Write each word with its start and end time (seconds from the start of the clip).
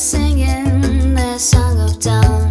singing 0.00 1.14
their 1.14 1.38
song 1.38 1.78
of 1.78 2.00
dawn. 2.00 2.49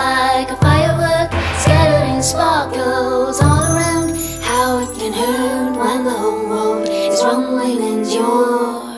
like 0.00 0.50
a 0.50 0.56
firework, 0.56 1.30
scattering 1.60 2.22
sparkles 2.22 3.40
all 3.42 3.76
around. 3.76 4.16
How 4.40 4.78
it 4.78 4.98
can 4.98 5.12
hurt 5.12 5.76
when 5.76 6.04
the 6.04 6.10
whole 6.10 6.48
world 6.48 6.88
is 6.88 7.22
rumbling 7.22 7.82
and 7.82 8.06
yours. 8.06 8.89